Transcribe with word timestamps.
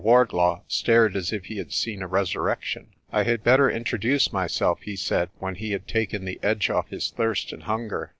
Wardlaw 0.03 0.61
stared 0.67 1.15
as 1.15 1.31
if 1.31 1.45
he 1.45 1.57
had 1.57 1.71
seen 1.71 2.01
a 2.01 2.07
resurrection. 2.07 2.87
"I 3.11 3.21
had 3.21 3.43
better 3.43 3.69
introduce 3.69 4.33
myself," 4.33 4.79
he 4.81 4.95
said, 4.95 5.29
when 5.37 5.53
he 5.53 5.73
had 5.73 5.87
taken 5.87 6.25
the 6.25 6.39
edge 6.41 6.71
off 6.71 6.89
his 6.89 7.11
thirst 7.11 7.53
and 7.53 7.61
hunger. 7.61 8.09